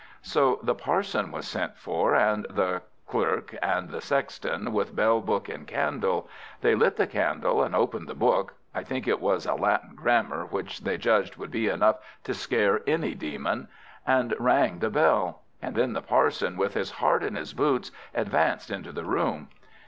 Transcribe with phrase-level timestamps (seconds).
[0.23, 5.47] So the Parson was sent for, and the Clerk, and the Sexton, with bell, book,
[5.47, 6.27] and candle.
[6.61, 10.45] They lit the candle, and opened the book (I think it was a Latin Grammar,
[10.47, 13.67] which they judged would be enough to scare any demon),
[14.07, 18.71] and rang the bell; and then the Parson, with his heart in his boots, advanced
[18.71, 19.49] into the room.